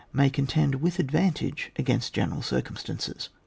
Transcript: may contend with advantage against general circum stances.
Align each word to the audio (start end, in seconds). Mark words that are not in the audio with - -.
may 0.11 0.31
contend 0.31 0.73
with 0.81 0.97
advantage 0.97 1.71
against 1.77 2.11
general 2.11 2.41
circum 2.41 2.75
stances. 2.75 3.29